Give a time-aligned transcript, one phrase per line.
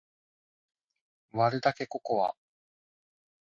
[1.31, 2.35] 割るだけココア